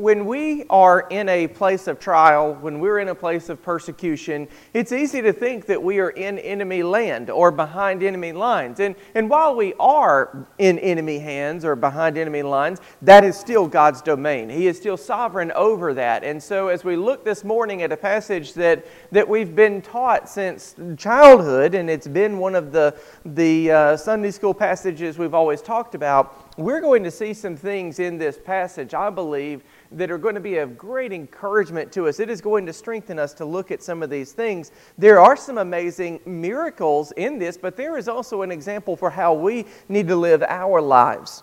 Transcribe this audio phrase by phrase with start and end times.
[0.00, 4.48] when we are in a place of trial, when we're in a place of persecution,
[4.72, 8.80] it's easy to think that we are in enemy land or behind enemy lines.
[8.80, 13.68] And, and while we are in enemy hands or behind enemy lines, that is still
[13.68, 14.48] God's domain.
[14.48, 16.24] He is still sovereign over that.
[16.24, 20.28] And so, as we look this morning at a passage that, that we've been taught
[20.28, 25.60] since childhood, and it's been one of the, the uh, Sunday school passages we've always
[25.60, 29.62] talked about, we're going to see some things in this passage, I believe,
[29.92, 32.20] that are going to be of great encouragement to us.
[32.20, 34.70] It is going to strengthen us to look at some of these things.
[34.98, 39.34] There are some amazing miracles in this, but there is also an example for how
[39.34, 41.42] we need to live our lives.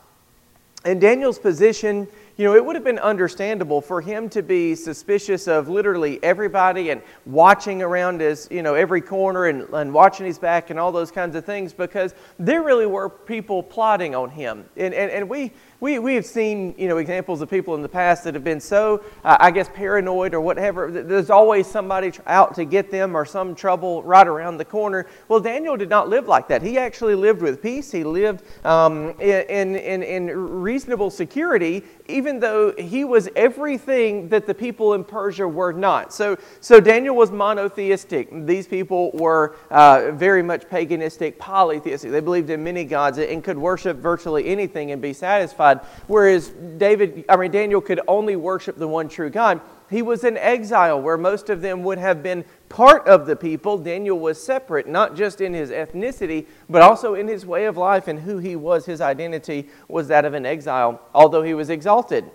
[0.85, 2.07] In Daniel's position,
[2.37, 6.91] you know, it would have been understandable for him to be suspicious of literally everybody
[6.91, 10.91] and watching around his, you know, every corner and, and watching his back and all
[10.91, 14.65] those kinds of things because there really were people plotting on him.
[14.77, 17.89] And, and, and we, we, we have seen you know, examples of people in the
[17.89, 20.89] past that have been so, uh, I guess, paranoid or whatever.
[20.89, 25.05] There's always somebody out to get them or some trouble right around the corner.
[25.27, 26.63] Well, Daniel did not live like that.
[26.63, 27.91] He actually lived with peace.
[27.91, 34.55] He lived um, in, in, in reasonable security, even though he was everything that the
[34.55, 36.11] people in Persia were not.
[36.11, 38.29] So, so Daniel was monotheistic.
[38.47, 42.09] These people were uh, very much paganistic, polytheistic.
[42.09, 46.49] They believed in many gods and could worship virtually anything and be satisfied God, whereas
[46.77, 49.59] David, I mean Daniel could only worship the one true God.
[49.89, 53.77] He was in exile where most of them would have been part of the people.
[53.77, 58.07] Daniel was separate, not just in his ethnicity, but also in his way of life
[58.07, 58.85] and who he was.
[58.85, 62.25] His identity was that of an exile, although he was exalted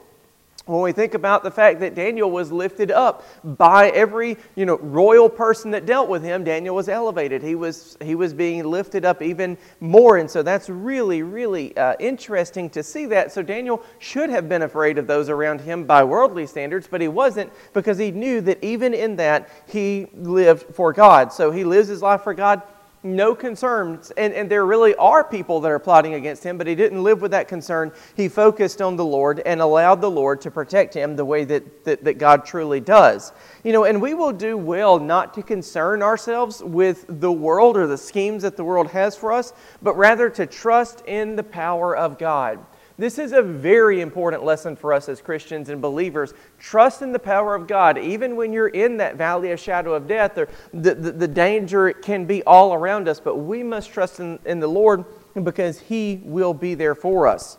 [0.66, 4.78] when we think about the fact that Daniel was lifted up by every you know,
[4.78, 7.42] royal person that dealt with him, Daniel was elevated.
[7.42, 10.18] He was, he was being lifted up even more.
[10.18, 13.32] And so that's really, really uh, interesting to see that.
[13.32, 17.08] So Daniel should have been afraid of those around him by worldly standards, but he
[17.08, 21.32] wasn't because he knew that even in that, he lived for God.
[21.32, 22.62] So he lives his life for God
[23.02, 24.10] no concerns.
[24.12, 27.20] And, and there really are people that are plotting against him, but he didn't live
[27.20, 27.92] with that concern.
[28.16, 31.84] He focused on the Lord and allowed the Lord to protect him the way that,
[31.84, 33.32] that, that God truly does.
[33.64, 37.86] You know, and we will do well not to concern ourselves with the world or
[37.86, 39.52] the schemes that the world has for us,
[39.82, 42.64] but rather to trust in the power of God.
[42.98, 46.34] This is a very important lesson for us as Christians and believers.
[46.58, 47.98] Trust in the power of God.
[47.98, 51.92] Even when you're in that valley of shadow of death, or the, the, the danger
[51.92, 55.04] can be all around us, but we must trust in, in the Lord
[55.42, 57.58] because He will be there for us.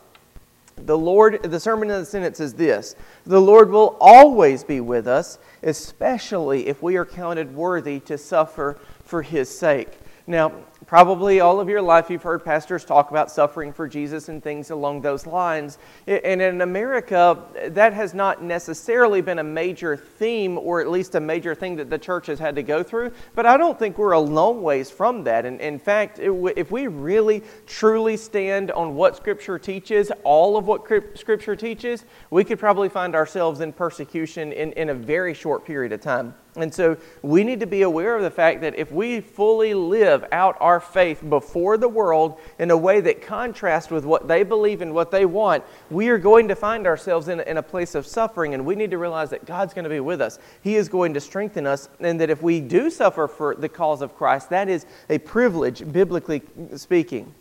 [0.76, 2.96] The Lord, the sermon of the sentence is this
[3.26, 8.80] The Lord will always be with us, especially if we are counted worthy to suffer
[9.04, 9.90] for His sake.
[10.26, 10.54] Now,
[10.88, 14.72] Probably all of your life you've heard pastors talk about suffering for Jesus and things
[14.72, 15.78] along those lines.
[16.08, 21.20] And in America, that has not necessarily been a major theme or at least a
[21.20, 23.12] major thing that the church has had to go through.
[23.36, 25.46] But I don't think we're a long ways from that.
[25.46, 30.86] And in fact, if we really truly stand on what Scripture teaches, all of what
[31.16, 35.92] Scripture teaches, we could probably find ourselves in persecution in, in a very short period
[35.92, 36.34] of time.
[36.56, 40.26] And so we need to be aware of the fact that if we fully live
[40.32, 44.82] out our faith before the world in a way that contrasts with what they believe
[44.82, 48.06] and what they want, we are going to find ourselves in, in a place of
[48.06, 48.54] suffering.
[48.54, 50.38] And we need to realize that God's going to be with us.
[50.62, 51.90] He is going to strengthen us.
[52.00, 55.92] And that if we do suffer for the cause of Christ, that is a privilege,
[55.92, 56.44] biblically
[56.76, 57.34] speaking.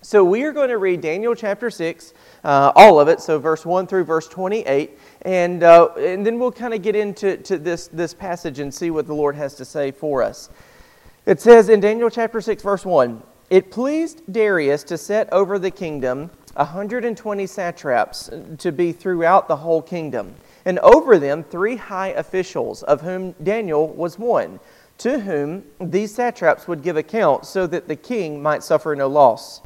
[0.00, 2.14] So we are going to read Daniel chapter 6,
[2.44, 6.52] uh, all of it, so verse 1 through verse 28, and, uh, and then we'll
[6.52, 9.64] kind of get into to this, this passage and see what the Lord has to
[9.64, 10.50] say for us.
[11.26, 15.70] It says in Daniel chapter 6, verse 1 It pleased Darius to set over the
[15.70, 20.34] kingdom 120 satraps to be throughout the whole kingdom,
[20.64, 24.58] and over them three high officials, of whom Daniel was one,
[24.98, 29.60] to whom these satraps would give account so that the king might suffer no loss.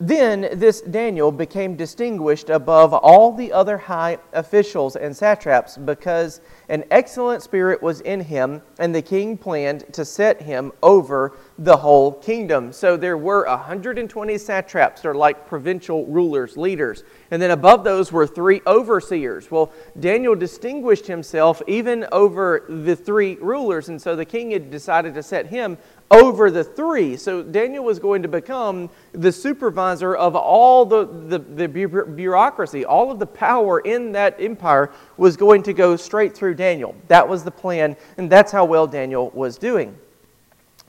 [0.00, 6.84] Then this Daniel became distinguished above all the other high officials and satraps because an
[6.92, 12.12] excellent spirit was in him, and the king planned to set him over the whole
[12.12, 12.72] kingdom.
[12.72, 17.02] So there were 120 satraps, or like provincial rulers, leaders.
[17.32, 19.50] And then above those were three overseers.
[19.50, 25.14] Well, Daniel distinguished himself even over the three rulers, and so the king had decided
[25.14, 25.76] to set him
[26.10, 27.16] over the three.
[27.16, 33.10] So Daniel was going to become the supervisor of all the, the, the, bureaucracy, all
[33.10, 36.94] of the power in that empire was going to go straight through Daniel.
[37.08, 39.96] That was the plan, and that's how well Daniel was doing.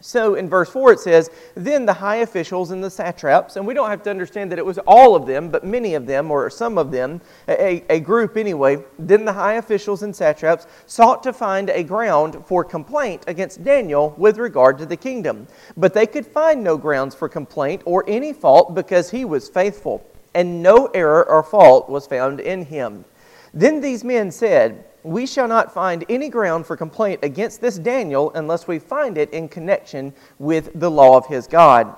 [0.02, 3.74] So in verse 4 it says, Then the high officials and the satraps, and we
[3.74, 6.50] don't have to understand that it was all of them, but many of them, or
[6.50, 11.34] some of them, a, a group anyway, then the high officials and satraps sought to
[11.34, 15.48] find a ground for complaint against Daniel with regard to the kingdom.
[15.76, 20.06] But they could find no grounds for complaint or any fault because he was faithful,
[20.34, 23.06] and no error or fault was found in him.
[23.54, 28.32] Then these men said, we shall not find any ground for complaint against this Daniel
[28.34, 31.96] unless we find it in connection with the law of his God.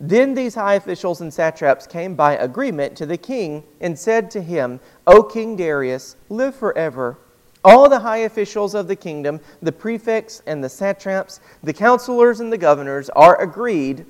[0.00, 4.40] Then these high officials and satraps came by agreement to the king and said to
[4.40, 7.18] him, O King Darius, live forever.
[7.64, 12.52] All the high officials of the kingdom, the prefects and the satraps, the counselors and
[12.52, 14.06] the governors are agreed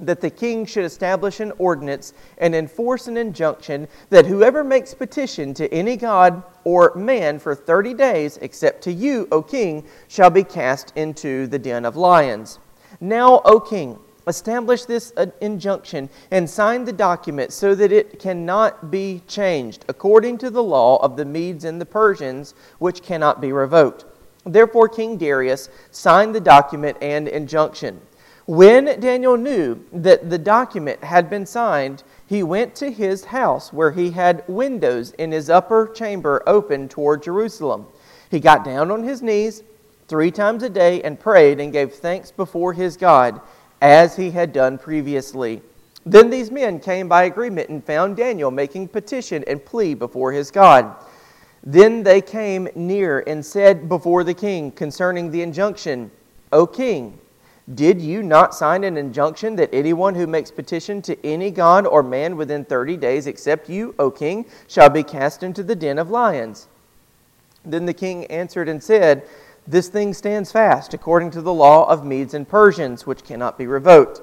[0.00, 5.54] that the king should establish an ordinance and enforce an injunction that whoever makes petition
[5.54, 10.42] to any god or man for 30 days, except to you, O king, shall be
[10.42, 12.58] cast into the den of lions.
[13.00, 18.90] Now, O king, establish this uh, injunction and sign the document so that it cannot
[18.90, 23.52] be changed, according to the law of the Medes and the Persians, which cannot be
[23.52, 24.06] revoked.
[24.46, 28.00] Therefore, King Darius signed the document and injunction.
[28.46, 33.90] When Daniel knew that the document had been signed, he went to his house where
[33.90, 37.86] he had windows in his upper chamber open toward Jerusalem.
[38.30, 39.62] He got down on his knees
[40.08, 43.40] three times a day and prayed and gave thanks before his God,
[43.80, 45.62] as he had done previously.
[46.04, 50.50] Then these men came by agreement and found Daniel making petition and plea before his
[50.50, 50.94] God.
[51.62, 56.10] Then they came near and said before the king concerning the injunction,
[56.52, 57.18] O king,
[57.72, 62.02] did you not sign an injunction that anyone who makes petition to any god or
[62.02, 66.10] man within 30 days, except you, O king, shall be cast into the den of
[66.10, 66.68] lions?
[67.64, 69.26] Then the king answered and said,
[69.66, 73.66] This thing stands fast, according to the law of Medes and Persians, which cannot be
[73.66, 74.20] revoked.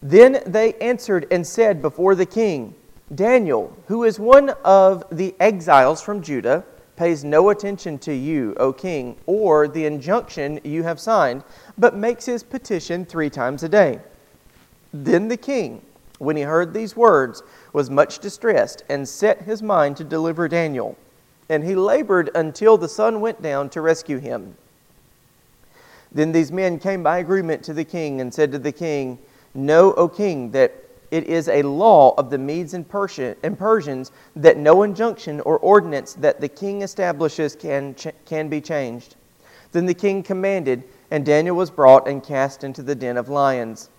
[0.00, 2.74] Then they answered and said before the king,
[3.14, 6.64] Daniel, who is one of the exiles from Judah,
[7.02, 11.42] pays no attention to you, O king, or the injunction you have signed,
[11.76, 13.98] but makes his petition three times a day.
[14.92, 15.82] Then the king,
[16.20, 20.96] when he heard these words, was much distressed and set his mind to deliver Daniel.
[21.48, 24.54] And he labored until the sun went down to rescue him.
[26.12, 29.18] Then these men came by agreement to the king and said to the king,
[29.54, 30.72] Know, O king, that
[31.12, 36.40] it is a law of the Medes and, Persians that no injunction or ordinance that
[36.40, 37.94] the king establishes can,
[38.24, 39.16] can be changed.
[39.72, 43.90] Then the king commanded, and Daniel was brought and cast into the den of lions.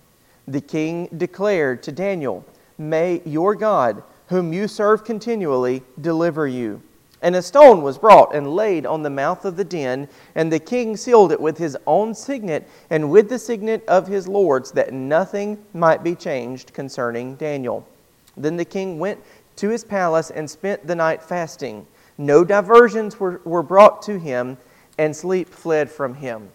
[0.48, 2.44] The king declared to Daniel,
[2.78, 6.82] May your God, whom you serve continually, deliver you.
[7.24, 10.58] And a stone was brought and laid on the mouth of the den, and the
[10.58, 14.92] king sealed it with his own signet and with the signet of his lords, that
[14.92, 17.88] nothing might be changed concerning Daniel.
[18.36, 19.20] Then the king went
[19.56, 21.86] to his palace and spent the night fasting.
[22.18, 24.58] No diversions were, were brought to him,
[24.98, 26.50] and sleep fled from him.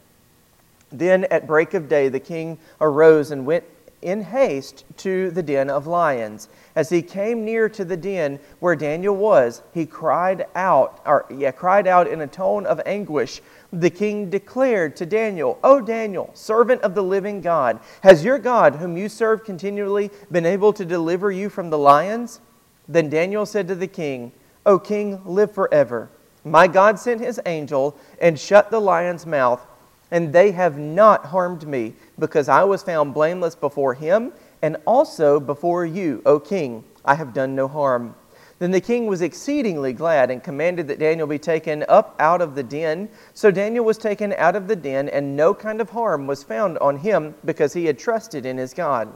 [0.92, 3.64] Then at break of day the king arose and went
[4.04, 6.48] in haste to the den of lions.
[6.80, 11.52] As he came near to the den where Daniel was, he cried out, or yeah,
[11.52, 13.42] cried out in a tone of anguish.
[13.74, 18.76] The king declared to Daniel, O Daniel, servant of the living God, has your God,
[18.76, 22.40] whom you serve continually, been able to deliver you from the lions?
[22.88, 24.32] Then Daniel said to the king,
[24.66, 26.10] O king, live forever.
[26.46, 29.68] My God sent his angel and shut the lion's mouth
[30.12, 35.40] and they have not harmed me, because I was found blameless before him, and also
[35.40, 36.84] before you, O king.
[37.06, 38.16] I have done no harm.
[38.60, 42.56] Then the king was exceedingly glad and commanded that Daniel be taken up out of
[42.56, 43.08] the den.
[43.34, 46.78] So Daniel was taken out of the den, and no kind of harm was found
[46.80, 49.16] on him, because he had trusted in his God.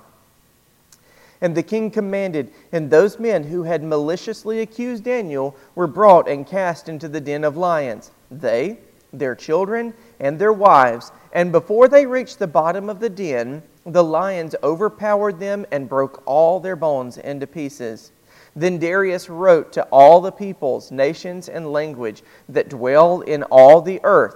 [1.42, 6.48] And the king commanded, and those men who had maliciously accused Daniel were brought and
[6.48, 8.12] cast into the den of lions.
[8.32, 8.78] They,
[9.12, 14.04] their children, and their wives, and before they reached the bottom of the den, the
[14.04, 18.12] lions overpowered them and broke all their bones into pieces.
[18.56, 24.00] Then Darius wrote to all the peoples, nations, and language that dwell in all the
[24.04, 24.36] earth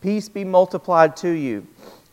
[0.00, 1.66] Peace be multiplied to you.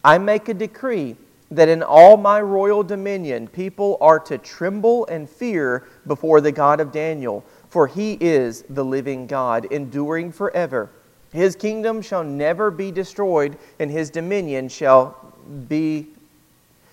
[0.03, 1.15] I make a decree
[1.49, 6.81] that in all my royal dominion people are to tremble and fear before the God
[6.81, 10.89] of Daniel, for he is the living God, enduring forever.
[11.31, 15.33] His kingdom shall never be destroyed, and his dominion shall
[15.69, 16.07] be,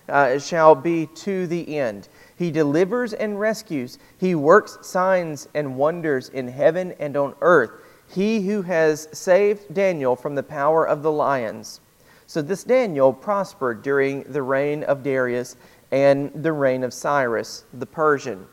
[0.08, 2.08] uh, shall be to the end.
[2.36, 3.98] He delivers and rescues.
[4.18, 7.70] He works signs and wonders in heaven and on earth.
[8.08, 11.80] He who has saved Daniel from the power of the lions.
[12.26, 15.56] So this Daniel prospered during the reign of Darius
[15.90, 18.46] and the reign of Cyrus the Persian.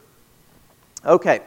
[1.05, 1.41] Okay,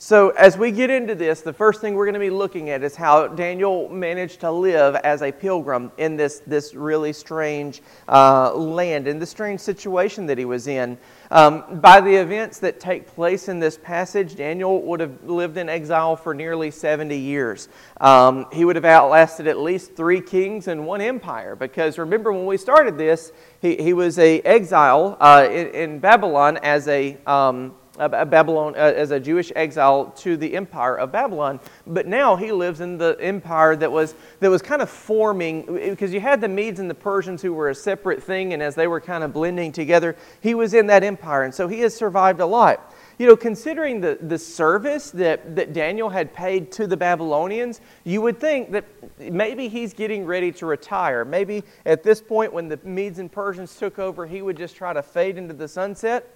[0.00, 2.84] so, as we get into this, the first thing we're going to be looking at
[2.84, 8.54] is how Daniel managed to live as a pilgrim in this, this really strange uh,
[8.54, 10.96] land, in the strange situation that he was in.
[11.32, 15.68] Um, by the events that take place in this passage, Daniel would have lived in
[15.68, 17.68] exile for nearly 70 years.
[18.00, 22.46] Um, he would have outlasted at least three kings and one empire, because remember when
[22.46, 27.16] we started this, he, he was a exile uh, in, in, Babylon as a.
[27.26, 31.58] Um, Babylon uh, as a Jewish exile to the empire of Babylon.
[31.86, 36.14] But now he lives in the empire that was, that was kind of forming, because
[36.14, 38.86] you had the Medes and the Persians who were a separate thing, and as they
[38.86, 41.42] were kind of blending together, he was in that empire.
[41.42, 42.94] And so he has survived a lot.
[43.18, 48.22] You know, considering the, the service that, that Daniel had paid to the Babylonians, you
[48.22, 48.84] would think that
[49.18, 51.24] maybe he's getting ready to retire.
[51.24, 54.92] Maybe at this point, when the Medes and Persians took over, he would just try
[54.92, 56.32] to fade into the sunset.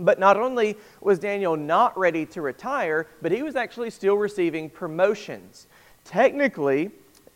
[0.00, 4.70] But not only was Daniel not ready to retire, but he was actually still receiving
[4.70, 5.66] promotions.
[6.04, 6.90] Technically,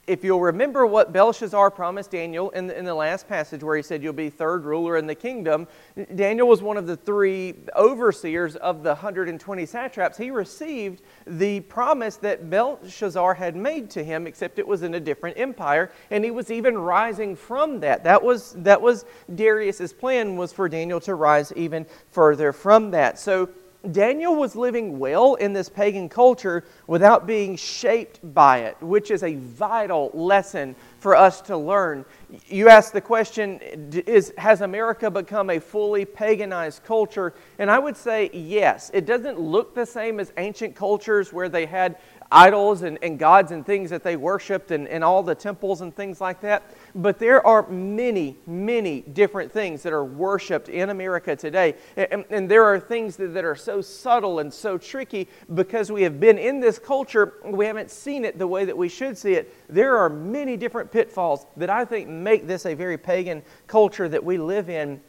[0.07, 3.83] if you'll remember what Belshazzar promised Daniel in the, in the last passage where he
[3.83, 5.67] said, You'll be third ruler in the kingdom,
[6.15, 10.19] Daniel was one of the three overseers of the 120 satraps.
[10.19, 15.01] He received the promise that Belshazzar had made to him, except it was in a
[15.01, 18.05] different empire, and he was even rising from that.
[18.05, 23.19] That was, that was Darius's plan, was for Daniel to rise even further from that.
[23.19, 23.49] So
[23.93, 29.23] Daniel was living well in this pagan culture without being shaped by it, which is
[29.23, 32.05] a vital lesson for us to learn.
[32.47, 37.35] You ask the question is, Has America become a fully paganized culture?
[37.59, 38.91] And I would say yes.
[38.95, 41.97] It doesn't look the same as ancient cultures where they had
[42.35, 45.95] idols and, and gods and things that they worshiped and, and all the temples and
[45.95, 46.63] things like that.
[46.95, 51.77] But there are many, many different things that are worshiped in America today.
[51.97, 56.03] And, and there are things that, that are so subtle and so tricky because we
[56.03, 59.35] have been in this culture, we haven't seen it the way that we should see
[59.35, 59.55] it.
[59.69, 64.25] There are many different pitfalls that I think make this a very pagan culture that
[64.25, 65.01] we live in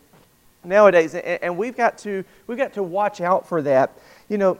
[0.63, 4.57] nowadays and we've got to we've got to watch out for that you know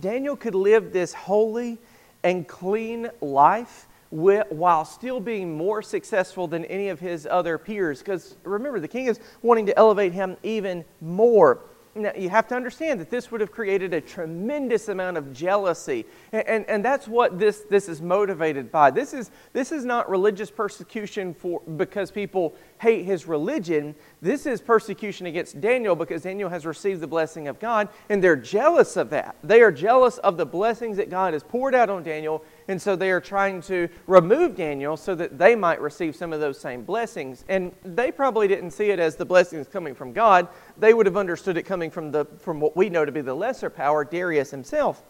[0.00, 1.78] Daniel could live this holy
[2.22, 7.98] and clean life while still being more successful than any of his other peers.
[8.00, 11.60] Because remember, the king is wanting to elevate him even more.
[11.96, 16.04] Now, you have to understand that this would have created a tremendous amount of jealousy.
[16.32, 18.90] And, and, and, that's what this, this is motivated by.
[18.90, 23.94] This is, this is not religious persecution for, because people hate his religion.
[24.20, 28.36] This is persecution against Daniel because Daniel has received the blessing of God, and they're
[28.36, 29.36] jealous of that.
[29.42, 32.96] They are jealous of the blessings that God has poured out on Daniel, and so
[32.96, 36.82] they are trying to remove Daniel so that they might receive some of those same
[36.82, 37.44] blessings.
[37.48, 40.48] And they probably didn't see it as the blessings coming from God.
[40.76, 43.34] They would have understood it coming from, the, from what we know to be the
[43.34, 45.02] lesser power, Darius himself.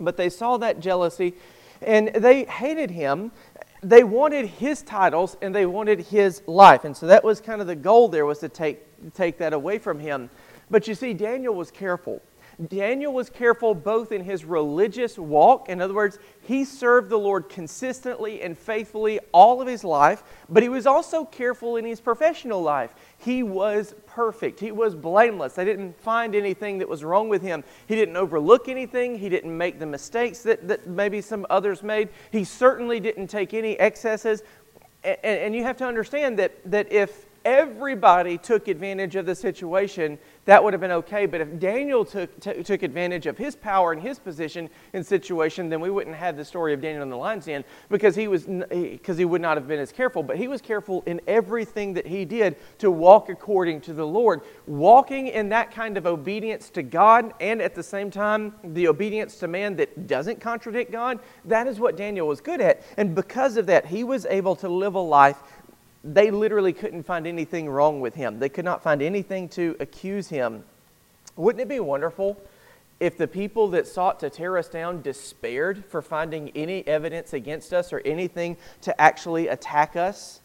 [0.00, 1.34] But they saw that jealousy
[1.80, 3.30] and they hated him.
[3.82, 6.84] They wanted his titles and they wanted his life.
[6.84, 8.80] And so that was kind of the goal there was to take,
[9.14, 10.28] take that away from him.
[10.70, 12.20] But you see, Daniel was careful.
[12.68, 17.48] Daniel was careful both in his religious walk, in other words, he served the Lord
[17.48, 22.62] consistently and faithfully all of his life, but he was also careful in his professional
[22.62, 22.94] life.
[23.18, 25.54] He was perfect, he was blameless.
[25.54, 27.64] They didn't find anything that was wrong with him.
[27.86, 32.08] He didn't overlook anything, he didn't make the mistakes that, that maybe some others made.
[32.30, 34.42] He certainly didn't take any excesses.
[35.02, 40.18] And, and you have to understand that, that if everybody took advantage of the situation,
[40.44, 41.26] that would have been okay.
[41.26, 45.68] But if Daniel took, t- took advantage of his power and his position and situation,
[45.68, 48.44] then we wouldn't have the story of Daniel in the lion's den because he, was,
[48.44, 50.22] because he would not have been as careful.
[50.22, 54.42] But he was careful in everything that he did to walk according to the Lord.
[54.66, 59.36] Walking in that kind of obedience to God and at the same time the obedience
[59.38, 62.82] to man that doesn't contradict God, that is what Daniel was good at.
[62.96, 65.38] And because of that, he was able to live a life
[66.04, 68.38] they literally couldn't find anything wrong with him.
[68.38, 70.62] They could not find anything to accuse him.
[71.36, 72.38] Wouldn't it be wonderful
[73.00, 77.72] if the people that sought to tear us down despaired for finding any evidence against
[77.72, 80.40] us or anything to actually attack us?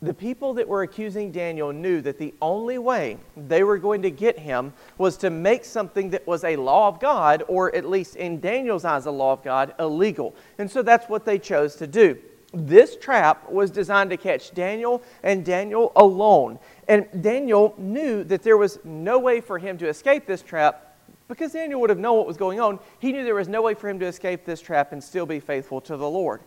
[0.00, 4.10] The people that were accusing Daniel knew that the only way they were going to
[4.10, 8.16] get him was to make something that was a law of God, or at least
[8.16, 10.34] in Daniel's eyes, a law of God, illegal.
[10.56, 12.16] And so that's what they chose to do.
[12.52, 16.58] This trap was designed to catch Daniel and Daniel alone.
[16.86, 20.96] And Daniel knew that there was no way for him to escape this trap
[21.28, 22.78] because Daniel would have known what was going on.
[23.00, 25.40] He knew there was no way for him to escape this trap and still be
[25.40, 26.40] faithful to the Lord.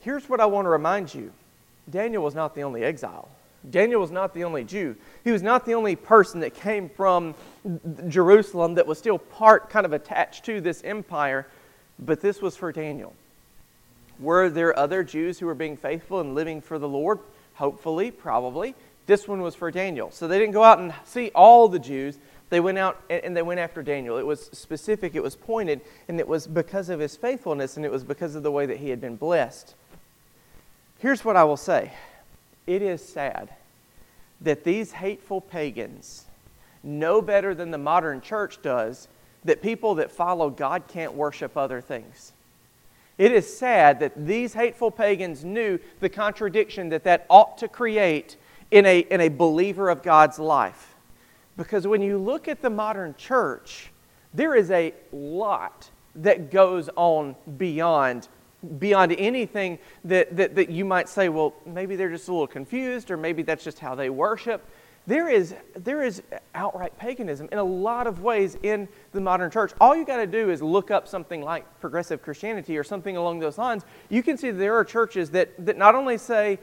[0.00, 1.32] Here's what I want to remind you
[1.90, 3.28] Daniel was not the only exile.
[3.70, 4.94] Daniel was not the only Jew.
[5.24, 7.34] He was not the only person that came from
[8.08, 11.46] Jerusalem that was still part, kind of attached to this empire,
[11.98, 13.14] but this was for Daniel.
[14.18, 17.18] Were there other Jews who were being faithful and living for the Lord?
[17.54, 18.74] Hopefully, probably.
[19.06, 20.10] This one was for Daniel.
[20.10, 22.18] So they didn't go out and see all the Jews.
[22.50, 24.16] They went out and they went after Daniel.
[24.18, 27.90] It was specific, it was pointed, and it was because of his faithfulness and it
[27.90, 29.74] was because of the way that he had been blessed.
[30.98, 31.92] Here's what I will say
[32.66, 33.50] it is sad
[34.40, 36.26] that these hateful pagans
[36.82, 39.08] know better than the modern church does
[39.44, 42.33] that people that follow God can't worship other things.
[43.16, 48.36] It is sad that these hateful pagans knew the contradiction that that ought to create
[48.70, 50.96] in a, in a believer of God's life.
[51.56, 53.92] Because when you look at the modern church,
[54.32, 58.28] there is a lot that goes on beyond
[58.78, 63.10] beyond anything that, that, that you might say, well, maybe they're just a little confused,
[63.10, 64.66] or maybe that's just how they worship.
[65.06, 66.22] There is, there is
[66.54, 69.72] outright paganism in a lot of ways in the modern church.
[69.78, 73.40] All you got to do is look up something like progressive Christianity or something along
[73.40, 73.84] those lines.
[74.08, 76.58] You can see there are churches that, that not only say,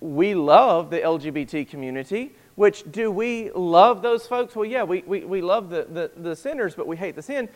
[0.00, 4.56] we love the LGBT community, which do we love those folks?
[4.56, 7.48] Well, yeah, we, we, we love the, the, the sinners, but we hate the sin.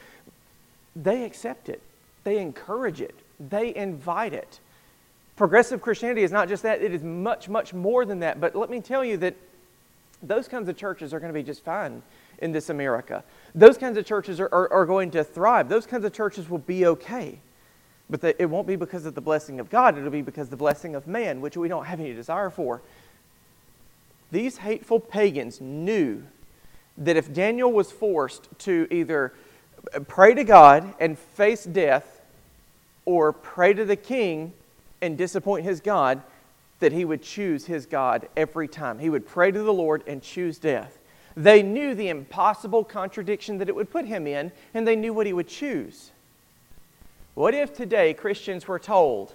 [0.94, 1.82] They accept it,
[2.22, 4.60] they encourage it, they invite it.
[5.34, 8.40] Progressive Christianity is not just that, it is much, much more than that.
[8.40, 9.34] But let me tell you that
[10.22, 12.02] those kinds of churches are going to be just fine
[12.38, 13.24] in this America.
[13.54, 15.68] Those kinds of churches are, are, are going to thrive.
[15.68, 17.38] Those kinds of churches will be okay.
[18.10, 20.50] But the, it won't be because of the blessing of God, it'll be because of
[20.50, 22.82] the blessing of man, which we don't have any desire for.
[24.30, 26.22] These hateful pagans knew
[26.98, 29.32] that if Daniel was forced to either
[30.08, 32.22] pray to God and face death
[33.04, 34.52] or pray to the king
[35.00, 36.22] and disappoint his God,
[36.80, 38.98] that he would choose his God every time.
[38.98, 40.98] He would pray to the Lord and choose death.
[41.36, 45.26] They knew the impossible contradiction that it would put him in, and they knew what
[45.26, 46.10] he would choose.
[47.34, 49.34] What if today Christians were told,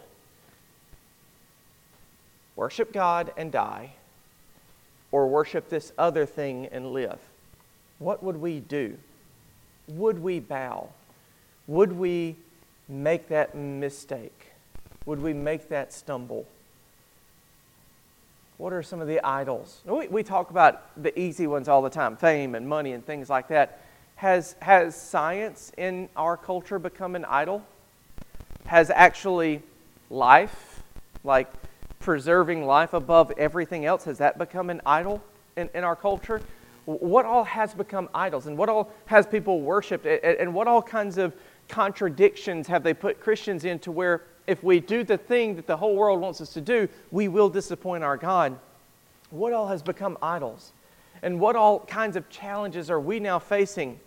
[2.55, 3.93] worship God and die,
[5.11, 7.19] or worship this other thing and live?
[7.97, 8.97] What would we do?
[9.89, 10.89] Would we bow?
[11.67, 12.37] Would we
[12.87, 14.53] make that mistake?
[15.05, 16.45] Would we make that stumble?
[18.59, 19.81] What are some of the idols?
[19.85, 23.29] We, we talk about the easy ones all the time fame and money and things
[23.29, 23.81] like that.
[24.17, 27.65] Has, has science in our culture become an idol?
[28.69, 29.63] has actually
[30.11, 30.83] life,
[31.23, 31.51] like
[31.99, 35.23] preserving life above everything else, has that become an idol
[35.57, 36.39] in, in our culture?
[36.85, 41.17] What all has become idols and what all has people worshiped and what all kinds
[41.17, 41.33] of
[41.67, 45.95] contradictions have they put Christians into where if we do the thing that the whole
[45.95, 48.57] world wants us to do, we will disappoint our God?
[49.29, 50.73] What all has become idols?
[51.21, 53.99] And what all kinds of challenges are we now facing?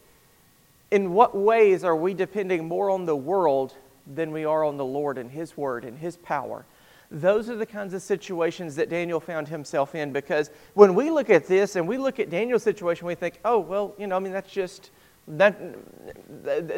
[0.90, 3.74] In what ways are we depending more on the world
[4.07, 6.64] than we are on the Lord and His Word and His power.
[7.11, 11.28] Those are the kinds of situations that Daniel found himself in because when we look
[11.28, 14.18] at this and we look at Daniel's situation, we think, oh, well, you know, I
[14.18, 14.90] mean, that's just,
[15.28, 15.62] that,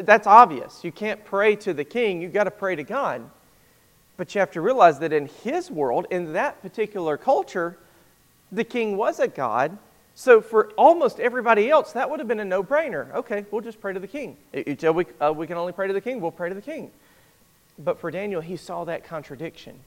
[0.05, 0.83] that's obvious.
[0.83, 3.29] You can't pray to the king, you've got to pray to God.
[4.17, 7.77] But you have to realize that in his world, in that particular culture,
[8.51, 9.77] the king was a god.
[10.13, 13.13] So for almost everybody else, that would have been a no brainer.
[13.13, 14.37] Okay, we'll just pray to the king.
[14.77, 16.91] Tell we, uh, we can only pray to the king, we'll pray to the king.
[17.77, 19.77] But for Daniel, he saw that contradiction.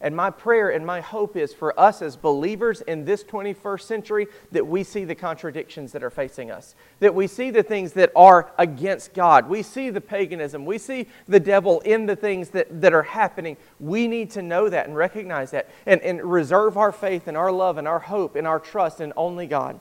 [0.00, 4.26] And my prayer and my hope is for us as believers in this 21st century
[4.52, 8.12] that we see the contradictions that are facing us, that we see the things that
[8.14, 9.48] are against God.
[9.48, 10.64] We see the paganism.
[10.64, 13.56] We see the devil in the things that, that are happening.
[13.80, 17.50] We need to know that and recognize that and, and reserve our faith and our
[17.50, 19.80] love and our hope and our trust in only God.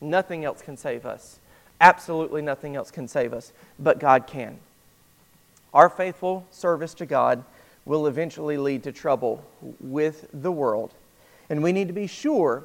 [0.00, 1.40] Nothing else can save us.
[1.80, 4.58] Absolutely nothing else can save us, but God can.
[5.74, 7.44] Our faithful service to God
[7.86, 9.42] will eventually lead to trouble
[9.80, 10.92] with the world.
[11.48, 12.64] And we need to be sure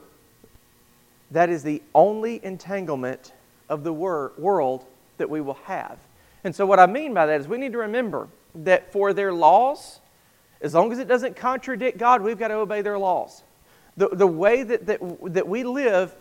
[1.30, 3.32] that is the only entanglement
[3.70, 4.84] of the wor- world
[5.18, 5.98] that we will have.
[6.44, 9.32] And so, what I mean by that is we need to remember that for their
[9.32, 10.00] laws,
[10.60, 13.44] as long as it doesn't contradict God, we've got to obey their laws.
[13.96, 15.00] The, the way that, that,
[15.34, 16.16] that we live,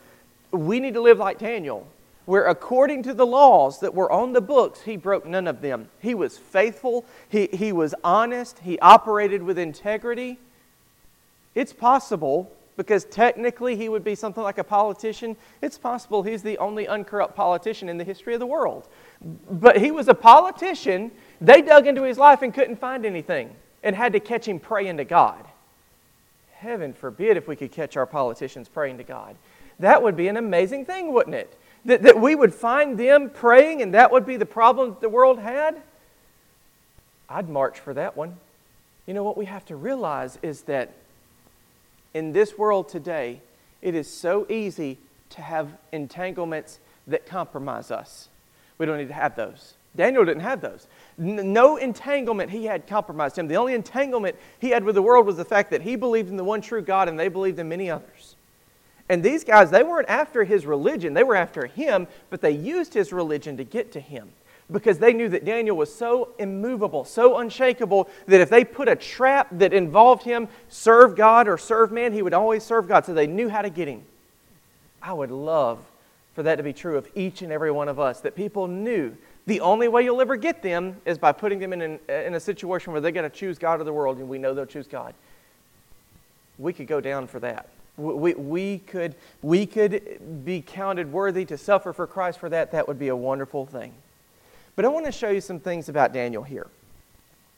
[0.52, 1.86] we need to live like Daniel
[2.26, 5.88] where according to the laws that were on the books, he broke none of them.
[6.00, 10.38] He was faithful, he, he was honest, he operated with integrity.
[11.54, 16.56] It's possible, because technically he would be something like a politician, it's possible he's the
[16.58, 18.88] only uncorrupt politician in the history of the world.
[19.50, 21.10] But he was a politician.
[21.40, 24.98] They dug into his life and couldn't find anything and had to catch him praying
[24.98, 25.44] to God.
[26.60, 29.36] heaven forbid if we could catch our politicians praying to God.
[29.78, 31.56] That would be an amazing thing, wouldn't it?
[31.86, 35.08] That, that we would find them praying and that would be the problem that the
[35.08, 35.80] world had.
[37.28, 38.36] I'd march for that one.
[39.06, 40.92] You know what we have to realize is that
[42.12, 43.40] in this world today,
[43.80, 44.98] it is so easy
[45.30, 48.28] to have entanglements that compromise us.
[48.78, 49.74] We don't need to have those.
[49.96, 50.86] Daniel didn't have those.
[51.18, 53.48] No entanglement he had compromised him.
[53.48, 56.36] The only entanglement he had with the world was the fact that he believed in
[56.36, 58.36] the one true God and they believed in many others.
[59.10, 62.94] And these guys, they weren't after his religion, they were after him, but they used
[62.94, 64.30] his religion to get to him
[64.70, 68.94] because they knew that Daniel was so immovable, so unshakable, that if they put a
[68.94, 73.04] trap that involved him serve God or serve man, he would always serve God.
[73.04, 74.02] So they knew how to get him.
[75.02, 75.80] I would love
[76.36, 79.16] for that to be true of each and every one of us, that people knew
[79.46, 82.40] the only way you'll ever get them is by putting them in, an, in a
[82.40, 84.86] situation where they're going to choose God or the world, and we know they'll choose
[84.86, 85.14] God.
[86.60, 87.68] We could go down for that.
[88.00, 92.72] We, we, could, we could be counted worthy to suffer for Christ for that.
[92.72, 93.92] That would be a wonderful thing.
[94.76, 96.66] But I want to show you some things about Daniel here.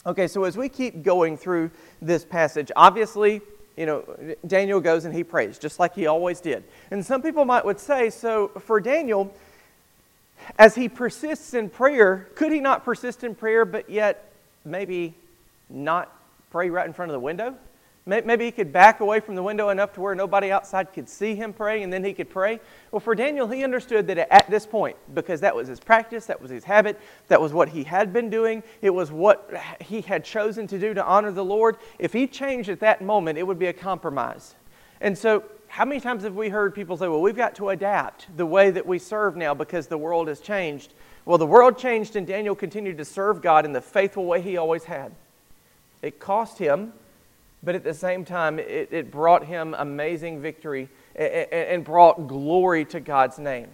[0.04, 3.40] Okay, so as we keep going through this passage, obviously,
[3.76, 4.04] you know,
[4.46, 6.64] Daniel goes and he prays, just like he always did.
[6.90, 9.32] And some people might would say, so for Daniel,
[10.58, 14.32] as he persists in prayer, could he not persist in prayer, but yet
[14.64, 15.14] maybe
[15.70, 16.12] not
[16.50, 17.54] pray right in front of the window?
[18.04, 21.36] Maybe he could back away from the window enough to where nobody outside could see
[21.36, 22.58] him praying and then he could pray.
[22.90, 26.40] Well, for Daniel, he understood that at this point, because that was his practice, that
[26.40, 30.24] was his habit, that was what he had been doing, it was what he had
[30.24, 31.76] chosen to do to honor the Lord.
[32.00, 34.56] If he changed at that moment, it would be a compromise.
[35.00, 38.36] And so, how many times have we heard people say, well, we've got to adapt
[38.36, 40.92] the way that we serve now because the world has changed?
[41.24, 44.56] Well, the world changed and Daniel continued to serve God in the faithful way he
[44.56, 45.12] always had.
[46.02, 46.92] It cost him
[47.62, 53.00] but at the same time, it, it brought him amazing victory and brought glory to
[53.00, 53.68] God's name.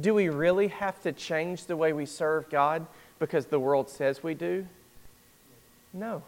[0.00, 2.86] Do we really have to change the way we serve God
[3.18, 4.66] because the world says we do?
[5.92, 6.22] No.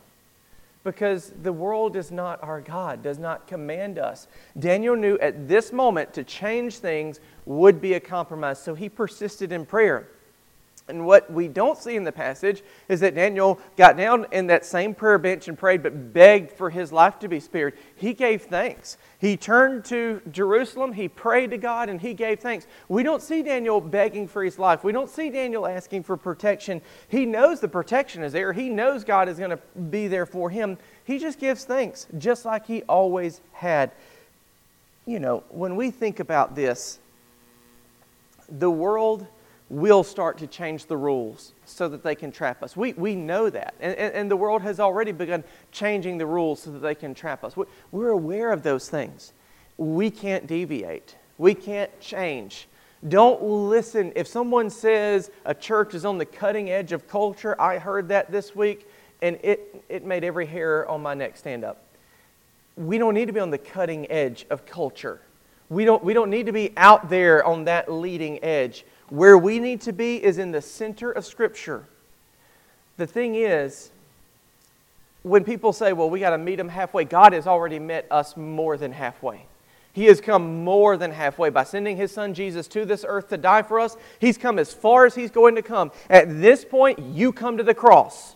[0.85, 4.26] Because the world is not our God, does not command us.
[4.59, 9.52] Daniel knew at this moment to change things would be a compromise, so he persisted
[9.52, 10.09] in prayer.
[10.92, 14.64] And what we don't see in the passage is that Daniel got down in that
[14.64, 17.74] same prayer bench and prayed, but begged for his life to be spared.
[17.96, 18.98] He gave thanks.
[19.18, 22.66] He turned to Jerusalem, he prayed to God, and he gave thanks.
[22.88, 24.85] We don't see Daniel begging for his life.
[24.85, 26.83] We don't see Daniel asking for protection.
[27.09, 30.50] He knows the protection is there, he knows God is going to be there for
[30.50, 30.76] him.
[31.05, 33.92] He just gives thanks, just like he always had.
[35.07, 36.98] You know, when we think about this,
[38.48, 39.26] the world
[39.72, 42.76] will start to change the rules so that they can trap us.
[42.76, 43.74] We, we know that.
[43.80, 47.14] And, and, and, the world has already begun changing the rules so that they can
[47.14, 47.56] trap us.
[47.56, 49.32] We, we're aware of those things.
[49.78, 52.68] We can't deviate, we can't change.
[53.08, 54.12] Don't listen.
[54.14, 58.30] If someone says a church is on the cutting edge of culture, I heard that
[58.30, 58.87] this week,
[59.22, 61.82] and it, it made every hair on my neck stand up.
[62.76, 65.20] We don't need to be on the cutting edge of culture.
[65.68, 68.85] We don't, we don't need to be out there on that leading edge.
[69.12, 71.85] Where we need to be is in the center of Scripture.
[72.96, 73.90] The thing is,
[75.22, 78.38] when people say, well, we got to meet them halfway, God has already met us
[78.38, 79.44] more than halfway.
[79.92, 83.37] He has come more than halfway by sending his son Jesus to this earth to
[83.37, 83.98] die for us.
[84.18, 85.92] He's come as far as he's going to come.
[86.09, 88.35] At this point, you come to the cross.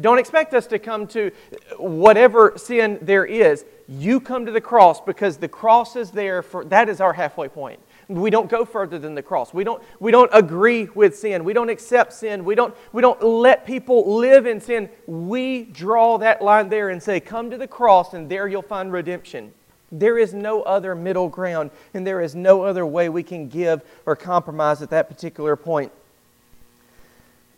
[0.00, 1.30] Don't expect us to come to
[1.76, 3.66] whatever sin there is.
[3.86, 7.48] You come to the cross because the cross is there for that is our halfway
[7.48, 7.80] point.
[8.08, 9.52] We don't go further than the cross.
[9.52, 11.42] We don't, we don't agree with sin.
[11.42, 12.44] We don't accept sin.
[12.44, 14.88] We don't, we don't let people live in sin.
[15.08, 18.92] We draw that line there and say, Come to the cross, and there you'll find
[18.92, 19.52] redemption.
[19.90, 23.82] There is no other middle ground, and there is no other way we can give
[24.04, 25.90] or compromise at that particular point.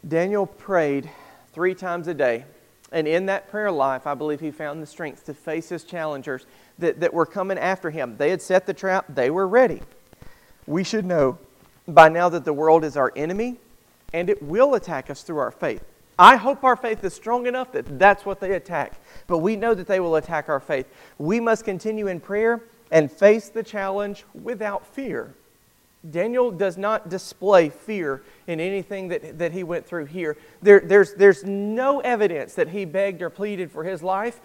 [0.06, 1.10] Daniel prayed
[1.52, 2.44] three times a day.
[2.90, 6.46] And in that prayer life, I believe he found the strength to face his challengers
[6.78, 8.16] that, that were coming after him.
[8.16, 9.82] They had set the trap, they were ready
[10.68, 11.38] we should know
[11.88, 13.56] by now that the world is our enemy
[14.12, 15.82] and it will attack us through our faith.
[16.18, 19.00] I hope our faith is strong enough that that's what they attack.
[19.26, 20.86] But we know that they will attack our faith.
[21.16, 25.32] We must continue in prayer and face the challenge without fear.
[26.10, 30.36] Daniel does not display fear in anything that, that he went through here.
[30.62, 34.40] There, there's, there's no evidence that he begged or pleaded for his life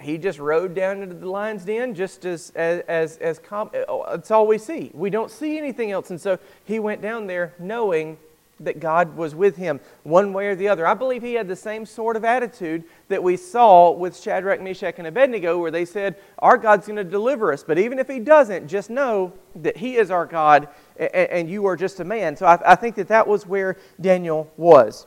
[0.00, 4.30] he just rode down into the lion's den just as, as, as, as com- it's
[4.30, 4.90] all we see.
[4.94, 6.10] We don't see anything else.
[6.10, 8.18] And so he went down there knowing
[8.60, 10.86] that God was with him one way or the other.
[10.86, 14.96] I believe he had the same sort of attitude that we saw with Shadrach, Meshach,
[14.98, 17.62] and Abednego, where they said, Our God's going to deliver us.
[17.62, 21.76] But even if he doesn't, just know that he is our God and, you are
[21.76, 22.36] just a man.
[22.36, 25.06] So I, I think that that was where Daniel was.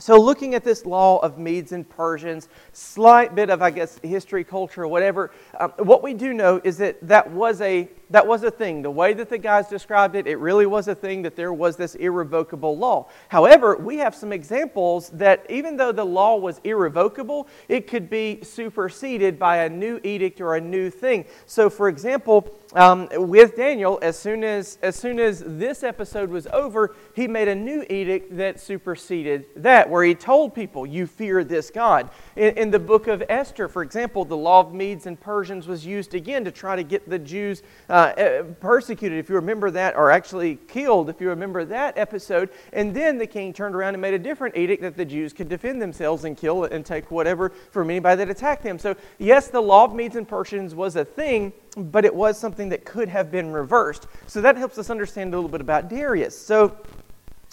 [0.00, 4.44] So, looking at this law of Medes and Persians, slight bit of, I guess, history,
[4.44, 8.50] culture, whatever, um, what we do know is that that was a that was a
[8.50, 8.82] thing.
[8.82, 11.76] The way that the guys described it, it really was a thing that there was
[11.76, 13.08] this irrevocable law.
[13.28, 18.40] However, we have some examples that even though the law was irrevocable, it could be
[18.42, 21.24] superseded by a new edict or a new thing.
[21.46, 26.46] So, for example, um, with Daniel, as soon as, as soon as this episode was
[26.48, 31.44] over, he made a new edict that superseded that, where he told people, You fear
[31.44, 32.10] this God.
[32.36, 35.86] In, in the book of Esther, for example, the law of Medes and Persians was
[35.86, 39.96] used again to try to get the Jews uh, uh, persecuted, if you remember that,
[39.96, 42.50] or actually killed, if you remember that episode.
[42.72, 45.48] And then the king turned around and made a different edict that the Jews could
[45.48, 48.78] defend themselves and kill and take whatever from anybody that attacked them.
[48.78, 52.68] So, yes, the law of Medes and Persians was a thing, but it was something
[52.70, 54.06] that could have been reversed.
[54.26, 56.38] So that helps us understand a little bit about Darius.
[56.38, 56.76] So,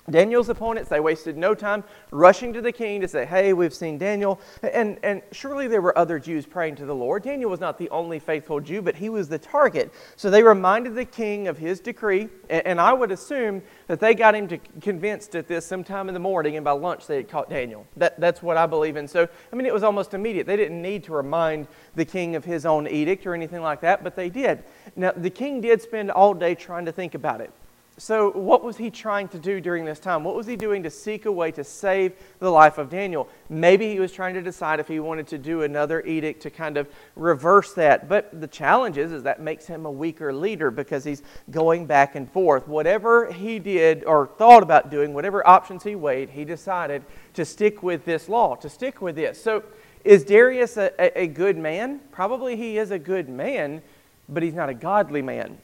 [0.10, 3.98] Daniel's opponents, they wasted no time rushing to the king to say, Hey, we've seen
[3.98, 4.40] Daniel.
[4.64, 7.24] And, and surely there were other Jews praying to the Lord.
[7.24, 9.94] Daniel was not the only faithful Jew, but he was the target.
[10.16, 12.30] So they reminded the king of his decree.
[12.50, 16.14] And, and I would assume that they got him to, convinced at this sometime in
[16.14, 17.86] the morning, and by lunch they had caught Daniel.
[17.98, 19.10] That, that's what I believe in.
[19.10, 20.48] So, I mean, it was almost immediate.
[20.48, 24.06] They didn't need to remind the king of his own edict or anything like that,
[24.06, 24.64] but they did.
[24.96, 27.52] Now, the king did spend all day trying to think about it.
[28.00, 30.24] So, what was he trying to do during this time?
[30.24, 33.28] What was he doing to seek a way to save the life of Daniel?
[33.50, 36.78] Maybe he was trying to decide if he wanted to do another edict to kind
[36.78, 38.08] of reverse that.
[38.08, 42.14] But the challenge is, is that makes him a weaker leader because he's going back
[42.14, 42.68] and forth.
[42.68, 47.82] Whatever he did or thought about doing, whatever options he weighed, he decided to stick
[47.82, 49.42] with this law, to stick with this.
[49.42, 49.64] So,
[50.04, 52.00] is Darius a, a, a good man?
[52.12, 53.82] Probably he is a good man,
[54.30, 55.58] but he's not a godly man.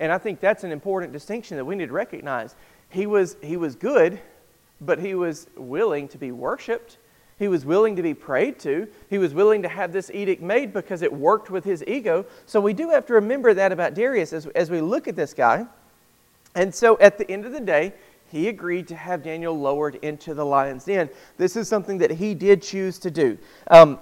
[0.00, 2.56] And I think that's an important distinction that we need to recognize.
[2.90, 4.20] He was, he was good,
[4.80, 6.98] but he was willing to be worshiped.
[7.38, 8.86] He was willing to be prayed to.
[9.10, 12.26] He was willing to have this edict made because it worked with his ego.
[12.46, 15.34] So we do have to remember that about Darius as, as we look at this
[15.34, 15.66] guy.
[16.54, 17.92] And so at the end of the day,
[18.30, 21.08] he agreed to have Daniel lowered into the lion's den.
[21.36, 23.38] This is something that he did choose to do.
[23.68, 23.98] Um,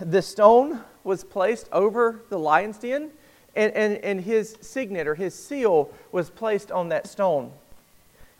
[0.00, 3.10] the stone was placed over the lion's den
[3.54, 7.52] and, and, and his signet or his seal was placed on that stone.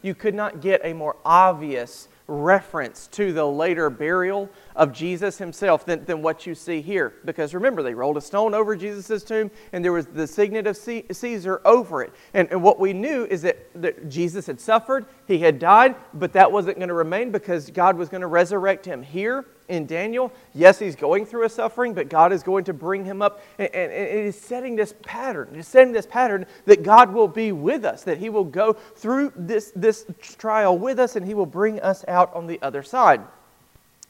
[0.03, 5.85] You could not get a more obvious reference to the later burial of Jesus himself
[5.85, 7.15] than, than what you see here.
[7.25, 10.77] Because remember, they rolled a stone over Jesus' tomb and there was the signet of
[10.77, 12.13] Caesar over it.
[12.35, 16.33] And, and what we knew is that, that Jesus had suffered, he had died, but
[16.33, 19.03] that wasn't going to remain because God was going to resurrect him.
[19.03, 23.05] Here, in Daniel, yes, he's going through a suffering, but God is going to bring
[23.05, 23.41] him up.
[23.59, 25.49] And, and, and it is setting this pattern.
[25.53, 28.75] It is setting this pattern that God will be with us, that he will go
[28.75, 32.83] through this, this trial with us, and he will bring us out on the other
[32.83, 33.23] side.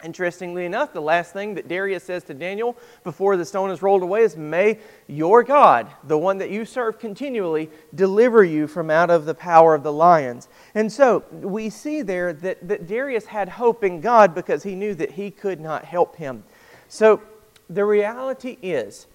[0.03, 4.03] Interestingly enough, the last thing that Darius says to Daniel before the stone is rolled
[4.03, 9.11] away is, May your God, the one that you serve continually, deliver you from out
[9.11, 10.49] of the power of the lions.
[10.75, 14.95] And so we see there that, that Darius had hope in God because he knew
[14.95, 16.45] that he could not help him.
[16.88, 17.23] So
[17.71, 19.07] the reality is,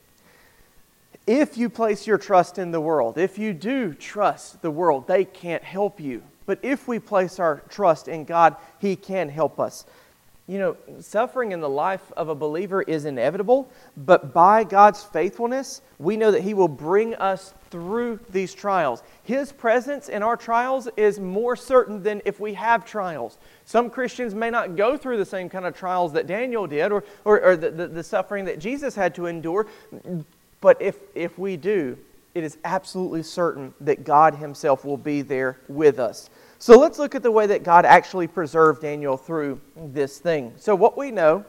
[1.27, 5.25] if you place your trust in the world, if you do trust the world, they
[5.25, 6.23] can't help you.
[6.45, 9.85] But if we place our trust in God, He can help us.
[10.47, 15.81] You know, suffering in the life of a believer is inevitable, but by God's faithfulness,
[15.99, 19.03] we know that He will bring us through these trials.
[19.23, 23.39] His presence in our trials is more certain than if we have trials.
[23.65, 27.03] Some Christians may not go through the same kind of trials that Daniel did or,
[27.25, 29.67] or, or the, the, the suffering that Jesus had to endure,
[30.61, 31.97] but if, if we do,
[32.33, 36.29] it is absolutely certain that God Himself will be there with us.
[36.59, 40.53] So let's look at the way that God actually preserved Daniel through this thing.
[40.57, 41.45] So, what we know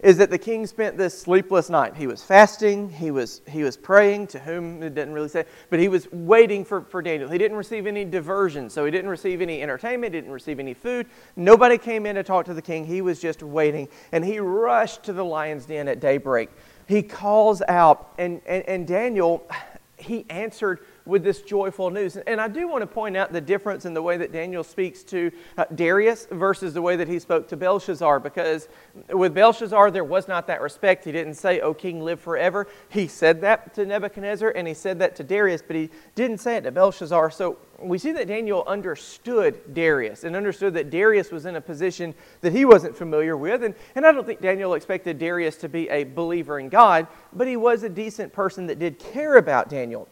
[0.00, 1.96] is that the king spent this sleepless night.
[1.96, 5.78] He was fasting, he was, he was praying, to whom it didn't really say, but
[5.78, 7.30] he was waiting for, for Daniel.
[7.30, 11.06] He didn't receive any diversion, so he didn't receive any entertainment, didn't receive any food.
[11.34, 12.84] Nobody came in to talk to the king.
[12.84, 16.50] He was just waiting, and he rushed to the lion's den at daybreak.
[16.86, 19.48] He calls out, and, and, and Daniel,
[19.96, 22.16] he answered with this joyful news.
[22.16, 25.02] And I do want to point out the difference in the way that Daniel speaks
[25.04, 28.68] to uh, Darius versus the way that he spoke to Belshazzar, because
[29.10, 31.04] with Belshazzar, there was not that respect.
[31.04, 32.66] He didn't say, O king, live forever.
[32.88, 36.56] He said that to Nebuchadnezzar, and he said that to Darius, but he didn't say
[36.56, 37.30] it to Belshazzar.
[37.30, 42.14] So we see that Daniel understood Darius and understood that Darius was in a position
[42.40, 43.62] that he wasn't familiar with.
[43.62, 47.46] And, and I don't think Daniel expected Darius to be a believer in God, but
[47.46, 50.08] he was a decent person that did care about Daniel.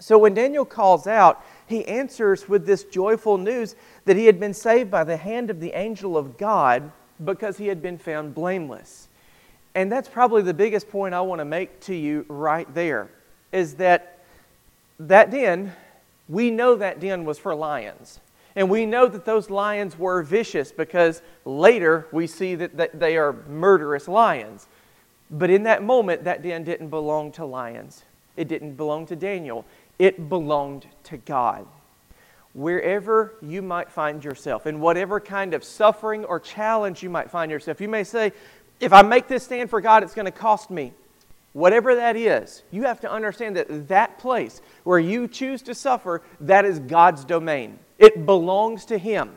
[0.00, 4.54] So when Daniel calls out, he answers with this joyful news that he had been
[4.54, 6.90] saved by the hand of the angel of God
[7.24, 9.08] because he had been found blameless.
[9.74, 13.10] And that's probably the biggest point I want to make to you right there
[13.52, 14.18] is that
[15.00, 15.72] that den
[16.28, 18.20] we know that den was for lions.
[18.54, 23.34] And we know that those lions were vicious because later we see that, they are
[23.48, 24.66] murderous lions.
[25.30, 28.02] But in that moment, that den didn't belong to lions.
[28.36, 29.64] It didn't belong to Daniel.
[29.98, 31.66] It belonged to God.
[32.54, 37.50] Wherever you might find yourself, in whatever kind of suffering or challenge you might find
[37.50, 38.32] yourself, you may say,
[38.80, 40.92] if I make this stand for God, it's going to cost me.
[41.52, 46.22] Whatever that is, you have to understand that that place where you choose to suffer,
[46.40, 47.78] that is God's domain.
[47.98, 49.32] It belongs to Him.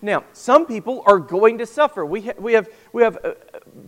[0.00, 2.06] Now, some people are going to suffer.
[2.06, 3.32] We, ha- we have, we have uh,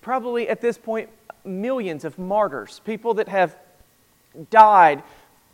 [0.03, 1.09] probably at this point
[1.45, 3.57] millions of martyrs, people that have
[4.51, 5.03] died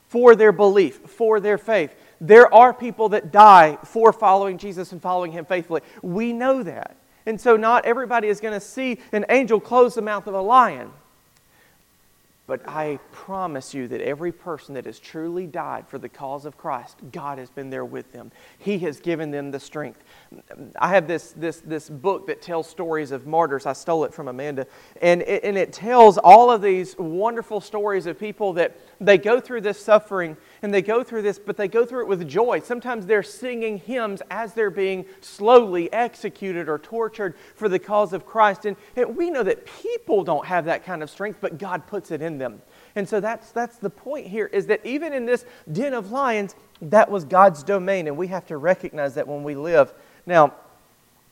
[0.09, 1.95] for their belief, for their faith.
[2.21, 5.83] There are people that die for following Jesus and following Him faithfully.
[6.03, 6.97] We know that.
[7.27, 10.41] And so, not everybody is going to see an angel close the mouth of a
[10.41, 10.91] lion.
[12.49, 16.57] But I promise you that every person that has truly died for the cause of
[16.57, 18.33] Christ, God has been there with them.
[18.57, 20.03] He has given them the strength.
[20.81, 23.67] I have this, this, this book that tells stories of martyrs.
[23.67, 24.67] I stole it from Amanda.
[25.03, 29.41] And it, and it tells all of these wonderful stories of people that they go
[29.41, 32.61] through this suffering and they go through this, but they go through it with joy.
[32.61, 38.27] Sometimes they're singing hymns as they're being slowly executed or tortured for the cause of
[38.27, 38.65] Christ.
[38.65, 42.11] And, and we know that people don't have that kind of strength, but God puts
[42.11, 42.61] it in them.
[42.97, 46.55] And so that's, that's the point here is that even in this den of lions,
[46.83, 49.93] that was God's domain, and we have to recognize that when we live.
[50.27, 50.55] Now,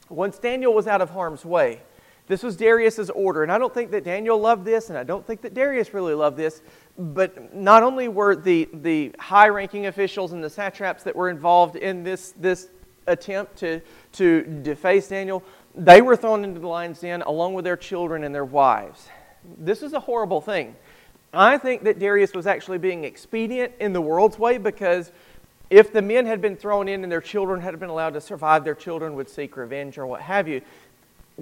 [0.09, 1.81] once Daniel was out of harm's way,
[2.29, 5.25] this was Darius's order, and I don't think that Daniel loved this, and I don't
[5.25, 6.61] think that Darius really loved this,
[6.99, 11.77] but not only were the, the high ranking officials and the satraps that were involved
[11.77, 12.69] in this, this
[13.07, 13.81] attempt to,
[14.13, 15.43] to deface Daniel,
[15.77, 19.09] they were thrown into the lion's den along with their children and their wives.
[19.59, 20.75] This is a horrible thing.
[21.33, 25.13] I think that Darius was actually being expedient in the world's way because
[25.69, 28.65] if the men had been thrown in and their children had been allowed to survive,
[28.65, 30.63] their children would seek revenge or what have you.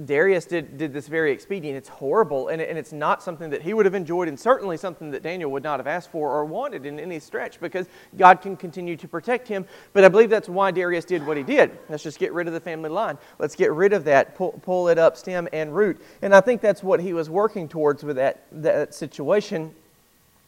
[0.03, 1.77] Darius did, did this very expedient.
[1.77, 5.13] It's horrible, and, and it's not something that he would have enjoyed, and certainly something
[5.13, 8.57] that Daniel would not have asked for or wanted in any stretch because God can
[8.57, 9.65] continue to protect him.
[9.93, 11.79] But I believe that's why Darius did what he did.
[11.89, 13.19] Let's just get rid of the family line.
[13.39, 16.01] Let's get rid of that, pull, pull it up stem and root.
[16.23, 19.73] And I think that's what he was working towards with that, that situation.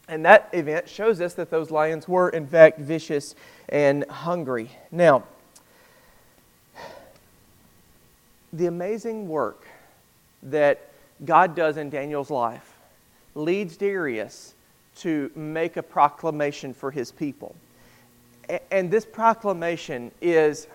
[0.09, 3.37] And that event shows us that those lions were, in fact, vicious
[3.69, 4.71] and hungry.
[4.91, 5.25] Now,
[8.57, 9.67] the amazing work
[10.43, 10.89] that
[11.25, 12.75] God does in Daniel's life
[13.35, 14.55] leads Darius
[14.97, 17.55] to make a proclamation for his people.
[18.71, 20.69] And this proclamation is,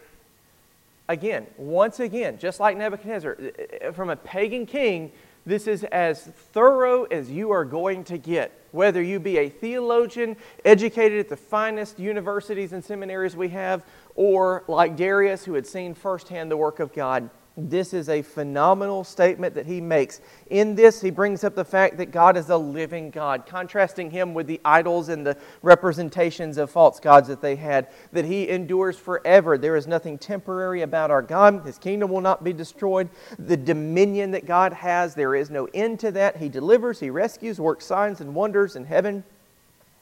[1.09, 3.49] again, once again, just like Nebuchadnezzar, eh,
[3.81, 5.11] eh, from a pagan king,
[5.45, 6.21] this is as
[6.53, 8.51] thorough as you are going to get.
[8.71, 13.83] Whether you be a theologian, educated at the finest universities and seminaries we have,
[14.15, 19.03] or like Darius, who had seen firsthand the work of God this is a phenomenal
[19.03, 20.21] statement that he makes.
[20.49, 24.33] In this, he brings up the fact that God is a living God, contrasting him
[24.33, 28.97] with the idols and the representations of false gods that they had, that he endures
[28.97, 29.57] forever.
[29.57, 31.65] There is nothing temporary about our God.
[31.65, 33.09] His kingdom will not be destroyed.
[33.37, 36.37] The dominion that God has, there is no end to that.
[36.37, 39.25] He delivers, he rescues, works signs and wonders in heaven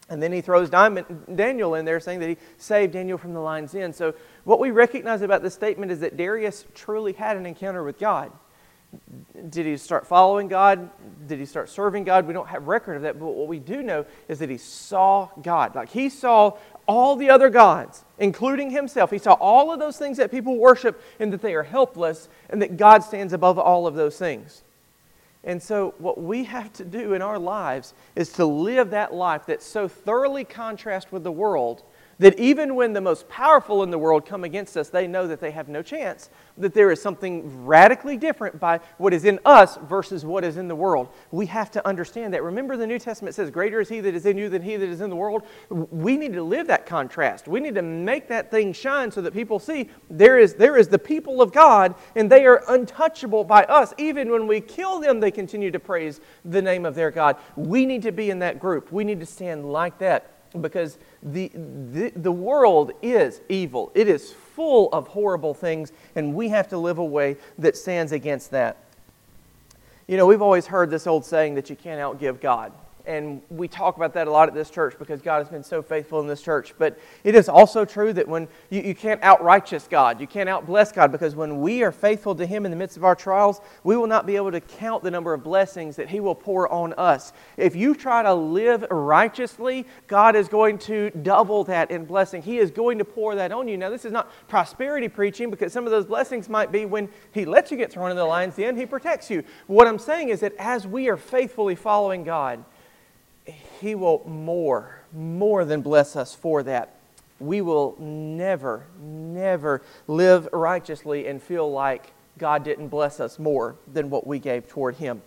[0.09, 3.71] and then he throws Daniel in there saying that he saved Daniel from the lion's
[3.71, 3.93] den.
[3.93, 7.99] So, what we recognize about this statement is that Darius truly had an encounter with
[7.99, 8.31] God.
[9.49, 10.89] Did he start following God?
[11.27, 12.25] Did he start serving God?
[12.25, 15.29] We don't have record of that, but what we do know is that he saw
[15.41, 15.75] God.
[15.75, 19.11] Like he saw all the other gods, including himself.
[19.11, 22.61] He saw all of those things that people worship and that they are helpless and
[22.63, 24.63] that God stands above all of those things.
[25.43, 29.45] And so, what we have to do in our lives is to live that life
[29.45, 31.83] that so thoroughly contrasts with the world
[32.19, 35.39] That even when the most powerful in the world come against us, they know that
[35.39, 39.77] they have no chance, that there is something radically different by what is in us
[39.87, 41.07] versus what is in the world.
[41.31, 42.43] We have to understand that.
[42.43, 44.89] Remember, the New Testament says, Greater is he that is in you than he that
[44.89, 45.43] is in the world.
[45.69, 47.47] We need to live that contrast.
[47.47, 50.89] We need to make that thing shine so that people see there is, there is
[50.89, 53.93] the people of God and they are untouchable by us.
[53.97, 57.37] Even when we kill them, they continue to praise the name of their God.
[57.55, 58.91] We need to be in that group.
[58.91, 63.91] We need to stand like that because the, the, the world is evil.
[63.93, 68.11] It is full of horrible things, and we have to live a way that stands
[68.11, 68.77] against that.
[70.07, 72.71] You know, we've always heard this old saying that you can't outgive God
[73.09, 75.81] and we talk about that a lot at this church because God has been so
[75.81, 76.75] faithful in this church.
[76.77, 80.93] But it is also true that when you, you can't outrighteous God, you can't outbless
[80.93, 83.97] God because when we are faithful to Him in the midst of our trials, we
[83.97, 86.93] will not be able to count the number of blessings that He will pour on
[86.93, 87.33] us.
[87.57, 92.43] If you try to live righteously, God is going to double that in blessing.
[92.43, 93.75] He is going to pour that on you.
[93.75, 97.45] Now, this is not prosperity preaching because some of those blessings might be when He
[97.45, 99.43] lets you get thrown in the lion's den, He protects you.
[99.65, 102.63] What I'm saying is that as we are faithfully following God,
[103.79, 106.95] he will more, more than bless us for that.
[107.39, 114.09] We will never, never live righteously and feel like God didn't bless us more than
[114.09, 115.21] what we gave toward Him.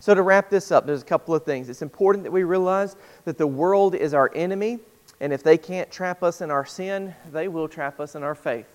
[0.00, 1.68] So, to wrap this up, there's a couple of things.
[1.68, 4.78] It's important that we realize that the world is our enemy,
[5.20, 8.34] and if they can't trap us in our sin, they will trap us in our
[8.34, 8.66] faith.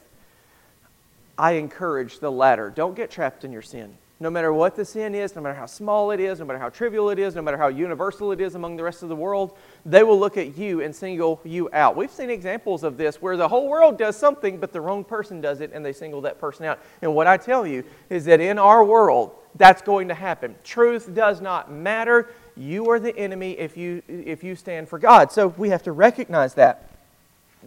[1.38, 2.70] I encourage the latter.
[2.70, 5.66] Don't get trapped in your sin no matter what the sin is, no matter how
[5.66, 8.56] small it is, no matter how trivial it is, no matter how universal it is
[8.56, 11.98] among the rest of the world, they will look at you and single you out.
[11.98, 15.42] We've seen examples of this where the whole world does something, but the wrong person
[15.42, 16.80] does it and they single that person out.
[17.02, 20.56] And what I tell you is that in our world, that's going to happen.
[20.64, 22.30] Truth does not matter.
[22.56, 25.34] You are the enemy if you, if you stand for God.
[25.34, 26.90] So we have to recognize that.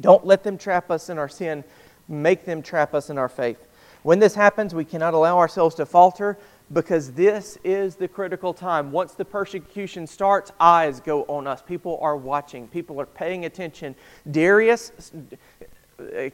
[0.00, 1.64] Don't let them trap us in our sin,
[2.08, 3.68] make them trap us in our faith.
[4.06, 6.38] When this happens, we cannot allow ourselves to falter
[6.72, 8.92] because this is the critical time.
[8.92, 11.60] Once the persecution starts, eyes go on us.
[11.60, 13.96] People are watching, people are paying attention.
[14.30, 15.10] Darius,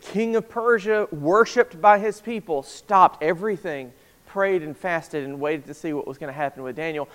[0.03, 3.91] king of Persia, worshiped by his people, stopped everything,
[4.27, 7.09] prayed and fasted, and waited to see what was going to happen with Daniel.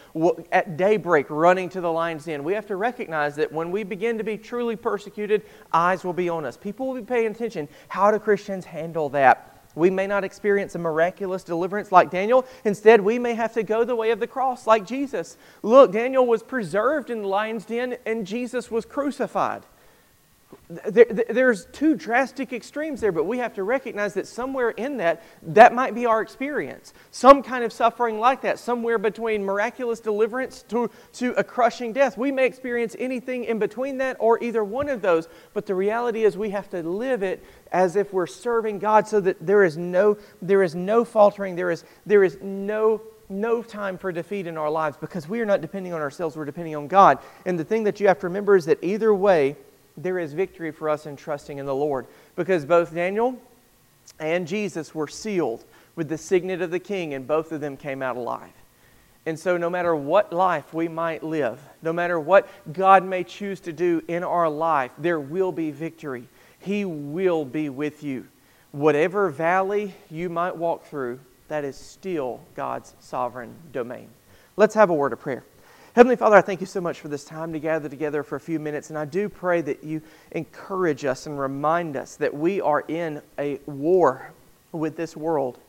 [0.52, 2.44] At daybreak, running to the lion's den.
[2.44, 6.30] We have to recognize that when we begin to be truly persecuted, eyes will be
[6.30, 6.58] on us.
[6.58, 7.68] People will be paying attention.
[7.90, 9.54] How do Christians handle that?
[9.78, 12.46] We may not experience a miraculous deliverance like Daniel.
[12.66, 15.38] Instead, we may have to go the way of the cross like Jesus.
[15.62, 19.64] Look, Daniel was preserved in the lion's den and Jesus was crucified.
[20.70, 25.24] There, there's two drastic extremes there, but we have to recognize that somewhere in that,
[25.42, 26.94] that might be our experience.
[27.12, 32.18] Some kind of suffering like that, somewhere between miraculous deliverance to, to a crushing death.
[32.18, 36.24] We may experience anything in between that or either one of those, but the reality
[36.24, 39.78] is we have to live it as if we're serving God so that there is
[39.78, 44.58] no, there is no faltering, there is, there is no no time for defeat in
[44.58, 47.20] our lives because we are not depending on ourselves, we're depending on God.
[47.46, 49.58] And the thing that you have to remember is that either way,
[49.98, 52.06] there is victory for us in trusting in the Lord.
[52.36, 53.38] Because both Daniel
[54.20, 55.66] and Jesus were sealed
[55.96, 58.52] with the signet of the king, and both of them came out alive.
[59.26, 63.60] And so, no matter what life we might live, no matter what God may choose
[63.62, 66.30] to do in our life, there will be victory.
[66.68, 68.28] He will be with you.
[68.74, 74.10] Whatever valley you might walk through, that is still God's sovereign domain.
[74.58, 75.46] Let's have a word of prayer.
[75.96, 78.40] Heavenly Father, I thank you so much for this time to gather together for a
[78.42, 78.90] few minutes.
[78.90, 80.02] And I do pray that you
[80.32, 84.34] encourage us and remind us that we are in a war
[84.74, 85.60] with this world.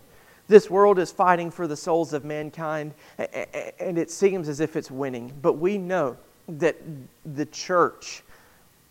[0.48, 2.92] This world is fighting for the souls of mankind,
[3.78, 5.32] and it seems as if it's winning.
[5.42, 6.16] But we know
[6.48, 6.76] that
[7.24, 8.24] the church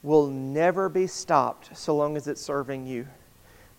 [0.04, 3.08] will never be stopped so long as it's serving you.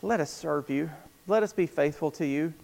[0.02, 0.90] Let us serve you.
[1.26, 2.54] Let us be faithful to you.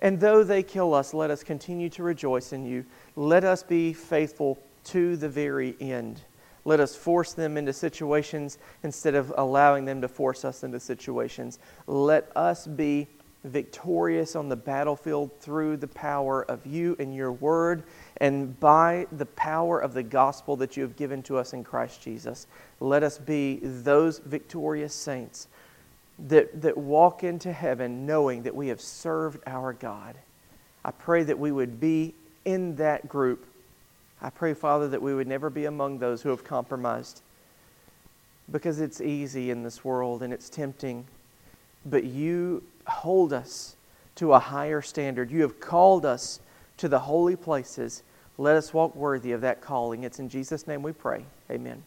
[0.00, 2.84] And though they kill us, let us continue to rejoice in you.
[3.16, 6.20] Let us be faithful to the very end.
[6.64, 11.58] Let us force them into situations instead of allowing them to force us into situations.
[11.86, 13.08] Let us be
[13.44, 17.84] victorious on the battlefield through the power of you and your word
[18.18, 22.00] and by the power of the gospel that you have given to us in Christ
[22.00, 22.46] Jesus.
[22.80, 25.48] Let us be those victorious saints
[26.18, 30.16] that, that walk into heaven knowing that we have served our God.
[30.84, 32.14] I pray that we would be
[32.44, 33.44] in that group.
[34.22, 37.20] I pray, Father, that we would never be among those who have compromised
[38.50, 41.04] because it's easy in this world and it's tempting.
[41.84, 43.76] But you hold us
[44.16, 45.30] to a higher standard.
[45.30, 46.40] You have called us
[46.78, 48.02] to the holy places.
[48.38, 50.04] Let us walk worthy of that calling.
[50.04, 51.24] It's in Jesus' name we pray.
[51.50, 51.82] Amen.